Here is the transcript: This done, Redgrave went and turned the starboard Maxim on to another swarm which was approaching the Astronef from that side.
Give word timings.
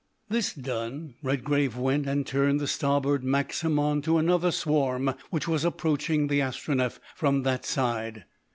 This 0.29 0.51
done, 0.55 1.13
Redgrave 1.21 1.77
went 1.77 2.07
and 2.07 2.25
turned 2.25 2.59
the 2.59 2.65
starboard 2.65 3.23
Maxim 3.23 3.77
on 3.77 4.01
to 4.01 4.17
another 4.17 4.49
swarm 4.49 5.13
which 5.29 5.47
was 5.47 5.63
approaching 5.63 6.25
the 6.25 6.39
Astronef 6.41 6.99
from 7.13 7.43
that 7.43 7.65
side. 7.67 8.23